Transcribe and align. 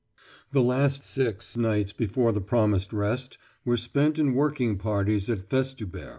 The 0.51 0.63
last 0.63 1.03
six 1.03 1.55
nights 1.55 1.93
before 1.93 2.31
the 2.31 2.41
promised 2.41 2.91
rest 2.91 3.37
were 3.63 3.77
spent 3.77 4.17
in 4.17 4.33
working 4.33 4.79
parties 4.79 5.29
at 5.29 5.47
Festubert. 5.47 6.09